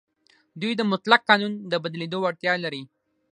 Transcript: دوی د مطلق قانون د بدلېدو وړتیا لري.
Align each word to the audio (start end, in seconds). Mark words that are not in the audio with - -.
دوی 0.61 0.73
د 0.77 0.81
مطلق 0.91 1.21
قانون 1.29 1.53
د 1.71 1.73
بدلېدو 1.83 2.17
وړتیا 2.21 2.53
لري. 2.63 2.83